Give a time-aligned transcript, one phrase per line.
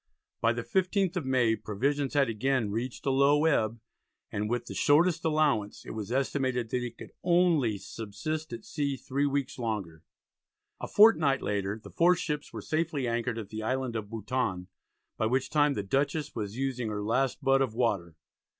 [0.41, 3.79] By the 15th of May provisions had again reached a low ebb,
[4.31, 8.97] and "with the shortest allowance" it was estimated that they could only "subsist at sea
[8.97, 10.01] 3 weeks longer."
[10.79, 14.69] A fortnight later the four ships were safely anchored at the island of Bouton,
[15.17, 18.15] by which time the Dutchess was using her last butt of water.